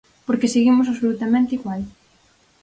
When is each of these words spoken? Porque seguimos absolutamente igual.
Porque 0.27 0.51
seguimos 0.55 0.87
absolutamente 0.91 1.55
igual. 1.59 1.81